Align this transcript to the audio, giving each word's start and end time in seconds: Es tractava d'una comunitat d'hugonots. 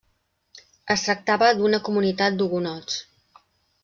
Es 0.95 1.03
tractava 1.09 1.49
d'una 1.59 1.81
comunitat 1.89 2.39
d'hugonots. 2.39 2.97